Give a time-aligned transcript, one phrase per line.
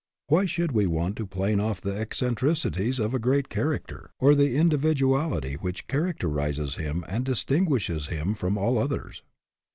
[0.29, 4.45] Why should we want to plane off the eccentricities of a great character, or the
[4.45, 9.21] 172 ORIGINALITY individuality which characterizes him and distinguishes him from all others